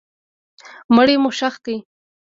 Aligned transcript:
مړی 0.95 1.15
مو 1.23 1.29
ښخ 1.37 1.55
کړ. 1.65 1.75